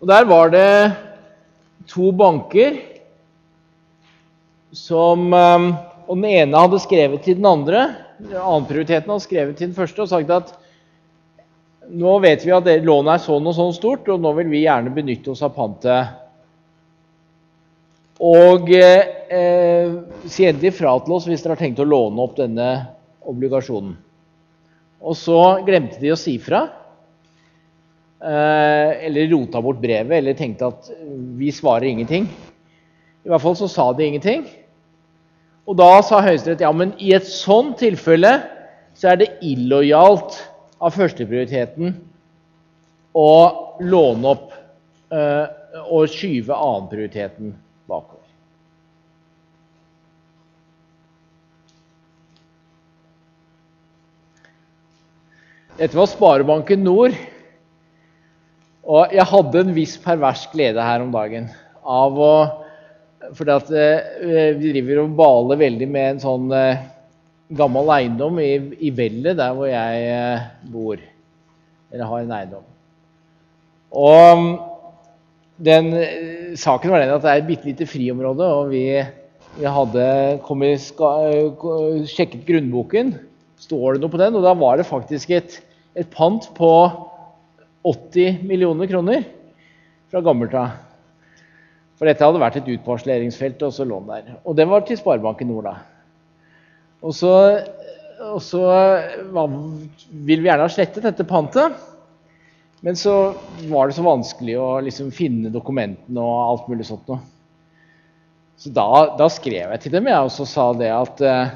[0.00, 0.92] Og Der var det
[1.90, 2.97] to banker
[4.76, 5.70] som um,
[6.08, 7.86] Og den ene hadde skrevet til den andre
[8.18, 10.54] annenprioriteten hadde skrevet til den første og sagt at
[11.88, 14.92] nå vet vi at lånet er sånn og sånn stort, og nå vil vi gjerne
[14.92, 16.10] benytte oss av pantet.
[18.20, 19.94] Og eh,
[20.28, 22.68] si endelig fra til oss hvis dere har tenkt å låne opp denne
[23.30, 23.94] obligasjonen.
[24.98, 26.64] Og så glemte de å si fra.
[28.18, 30.90] Eh, eller rota bort brevet, eller tenkte at
[31.38, 32.26] vi svarer ingenting.
[33.22, 34.44] I hvert fall så sa de ingenting.
[35.68, 38.38] Og da sa Høyesterett ja, men i et sånt tilfelle
[38.96, 40.38] så er det illojalt
[40.80, 41.92] av førsteprioriteten
[43.18, 43.32] å
[43.84, 44.54] låne opp
[45.12, 45.44] øh,
[45.92, 47.52] og skyve annenprioriteten
[47.90, 48.24] bakover.
[55.78, 57.14] Dette var Sparebanken Nord.
[58.88, 61.52] Og jeg hadde en viss pervers glede her om dagen
[61.84, 62.32] av å
[63.34, 66.86] fordi at eh, vi driver og baler veldig med en sånn eh,
[67.58, 68.50] gammel eiendom i,
[68.88, 71.02] i Vellet, der hvor jeg eh, bor.
[71.92, 72.66] Eller har en eiendom.
[73.98, 74.48] Og
[75.58, 75.88] den
[76.60, 78.84] saken var den at det er et bitte lite friområde, og vi,
[79.56, 80.04] vi hadde
[80.46, 80.92] kommet,
[82.12, 83.16] sjekket grunnboken.
[83.58, 84.36] Står det noe på den?
[84.38, 85.56] Og da var det faktisk et,
[85.98, 86.70] et pant på
[87.88, 89.24] 80 millioner kroner
[90.12, 90.87] fra gammelt av.
[91.98, 94.34] For dette hadde vært et utparsleringsfelt og så lån der.
[94.46, 95.74] Og det var til Sparebanken Nord, da.
[97.02, 97.32] Og så,
[98.22, 98.62] og så
[100.10, 101.74] vil vi gjerne ha slettet dette pantet.
[102.86, 103.14] Men så
[103.66, 107.18] var det så vanskelig å liksom finne dokumentene og alt mulig sånt noe.
[108.58, 108.86] Så da,
[109.18, 111.52] da, skrev jeg til dem jeg, og så sa det at eh,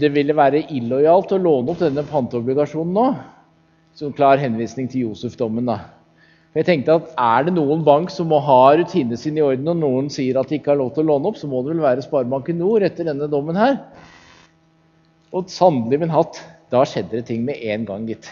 [0.00, 3.06] det ville være illojalt å låne opp denne panteobligasjonen nå.
[3.96, 5.68] Som klar henvisning til Josef-dommen.
[5.68, 6.01] da.
[6.52, 9.78] Jeg tenkte at Er det noen bank som må ha rutinene sine i orden, og
[9.80, 11.84] noen sier at de ikke har lov til å låne opp, så må det vel
[11.84, 13.78] være Sparebanken Nord etter denne dommen her.
[15.32, 16.42] Og sannelig min hatt,
[16.72, 18.28] da skjedde det ting med en gang, gitt.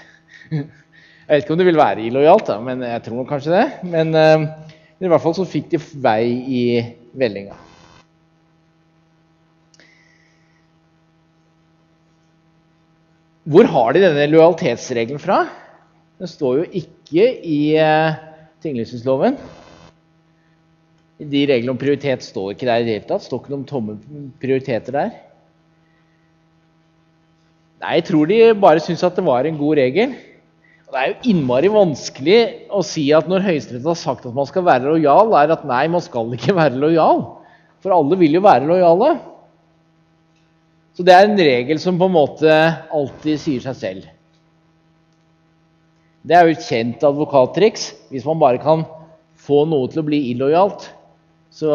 [0.51, 3.66] Jeg vet ikke om det vil være illojalt, men jeg tror kanskje det.
[3.87, 6.62] Men, uh, i hvert fall så fikk de vei i
[7.14, 7.55] vellinga.
[13.47, 15.45] Hvor har de denne lojalitetsregelen fra?
[16.18, 18.14] Den står jo ikke i uh,
[18.62, 19.38] tinglysningsloven.
[21.20, 23.26] De reglene om prioritet står ikke der i det hele tatt.
[23.26, 23.96] står ikke noen tomme
[24.40, 25.11] prioriteter der.
[27.80, 30.14] Nei, jeg tror de bare syns at det var en god regel.
[30.88, 32.38] Og det er jo innmari vanskelig
[32.74, 35.84] å si at når Høyesterett har sagt at man skal være lojal, er at nei,
[35.92, 37.22] man skal ikke være lojal.
[37.80, 39.14] For alle vil jo være lojale.
[40.96, 42.56] Så det er en regel som på en måte
[42.92, 44.08] alltid sier seg selv.
[46.27, 47.91] Det er jo et kjent advokattriks.
[48.12, 48.85] Hvis man bare kan
[49.41, 50.91] få noe til å bli illojalt,
[51.51, 51.73] så,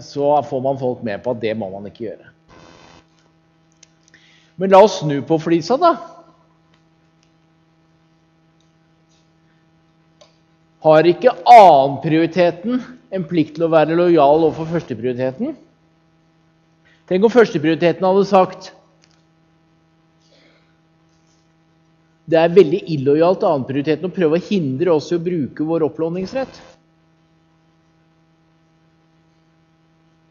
[0.00, 2.30] så får man folk med på at det må man ikke gjøre.
[4.60, 5.96] Men la oss snu på flisa, da.
[10.84, 12.82] Har ikke annenprioriteten
[13.14, 15.54] en plikt til å være lojal overfor førsteprioriteten?
[17.08, 18.70] Tenk om førsteprioriteten hadde sagt
[22.24, 25.84] Det er veldig illojalt av annenprioriteten å prøve å hindre oss i å bruke vår
[25.90, 26.60] opplåningsrett.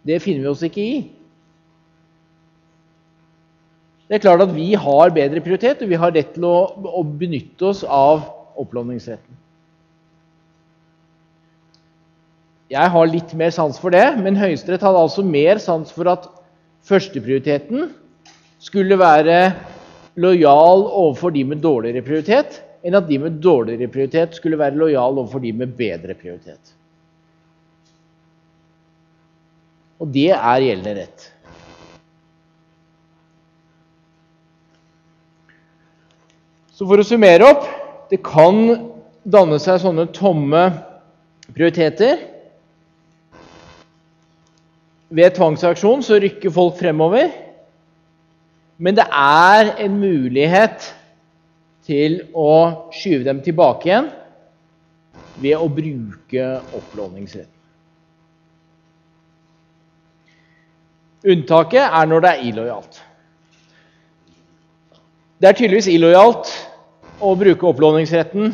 [0.03, 0.95] Det finner vi oss ikke i.
[4.09, 7.03] Det er klart at vi har bedre prioritet, og vi har rett til å, å
[7.05, 8.25] benytte oss av
[8.59, 9.39] opplåningsretten.
[12.73, 16.25] Jeg har litt mer sans for det, men Høyesterett hadde altså mer sans for at
[16.89, 17.91] førsteprioriteten
[18.63, 19.37] skulle være
[20.19, 25.17] lojal overfor de med dårligere prioritet, enn at de med dårligere prioritet skulle være lojal
[25.17, 26.73] overfor de med bedre prioritet.
[30.03, 31.29] Og det er gjeldende rett.
[36.73, 37.67] Så for å summere opp
[38.11, 38.89] det kan
[39.23, 40.65] danne seg sånne tomme
[41.53, 42.19] prioriteter.
[45.13, 47.29] Ved tvangsaksjon så rykker folk fremover.
[48.83, 50.89] Men det er en mulighet
[51.87, 54.09] til å skyve dem tilbake igjen
[55.39, 57.49] ved å bruke opplåningsretten.
[61.23, 62.99] Unntaket er når det er illojalt.
[65.39, 66.51] Det er tydeligvis illojalt
[67.23, 68.51] å bruke opplåningsretten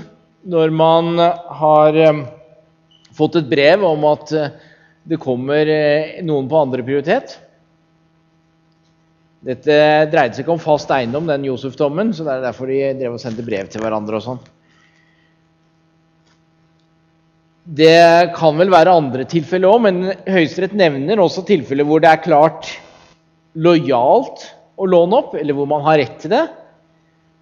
[0.49, 1.17] når man
[1.59, 2.21] har eh,
[3.17, 4.53] fått et brev om at eh,
[5.09, 7.39] det kommer eh, noen på andre prioritet.
[9.40, 9.76] Dette
[10.12, 13.22] dreide seg ikke om fast eiendom, den Josef-dommen, så det er derfor de drev og
[13.22, 14.42] sendte brev til hverandre og sånn.
[17.70, 22.24] Det kan vel være andre tilfeller òg, men Høyesterett nevner også tilfeller hvor det er
[22.24, 22.72] klart
[23.54, 24.44] lojalt
[24.80, 26.44] å låne opp, eller hvor man har rett til det.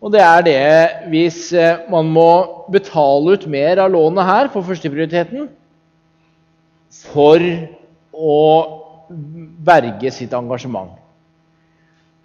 [0.03, 0.57] Og det er det
[1.09, 2.27] hvis eh, man må
[2.69, 5.47] betale ut mer av lånet her på førsteprioriteten
[7.07, 7.41] for
[8.13, 8.37] å
[9.65, 10.93] berge sitt engasjement.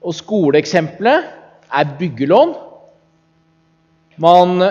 [0.03, 1.29] Og skoleeksempelet
[1.73, 2.55] er byggelån.
[4.21, 4.63] Man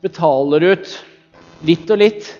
[0.00, 0.92] betaler ut
[1.66, 2.30] litt og litt.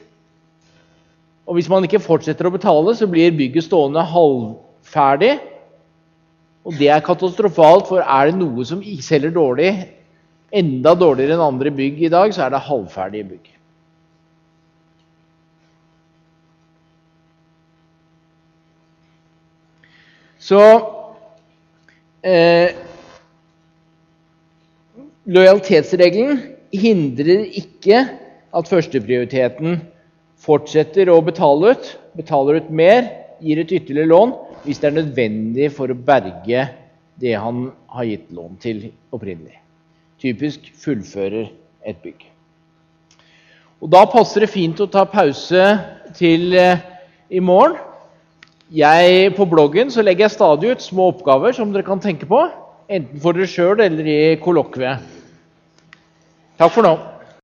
[1.50, 5.34] Og hvis man ikke fortsetter å betale, så blir bygget stående halvferdig.
[6.66, 9.72] Og det er katastrofalt, for er det noe som selger dårlig,
[10.54, 13.50] enda dårligere enn andre bygg i dag, så er det halvferdige bygg.
[20.40, 20.60] Så
[22.24, 22.72] eh,
[25.30, 26.40] Lojalitetsregelen
[26.74, 28.02] hindrer ikke
[28.56, 29.80] at førsteprioriteten
[30.40, 33.06] fortsetter å betale ut, betaler ut mer,
[33.40, 36.66] gir et ytterligere lån hvis det er nødvendig for å berge
[37.20, 39.56] det han har gitt lån til opprinnelig.
[40.20, 41.48] Typisk fullfører
[41.88, 42.26] et bygg.
[43.80, 45.62] Og Da passer det fint å ta pause
[46.16, 46.82] til eh,
[47.32, 47.78] i morgen.
[48.70, 52.44] Jeg, på bloggen så legger jeg stadig ut små oppgaver som dere kan tenke på.
[52.90, 55.02] Enten for dere sjøl eller i kollokviet.
[56.60, 56.92] Takk for nå.